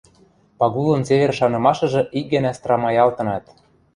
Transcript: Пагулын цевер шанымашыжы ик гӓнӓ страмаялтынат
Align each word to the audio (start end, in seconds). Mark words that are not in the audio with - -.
Пагулын 0.59 1.01
цевер 1.07 1.31
шанымашыжы 1.39 2.01
ик 2.19 2.25
гӓнӓ 2.33 2.51
страмаялтынат 2.59 3.45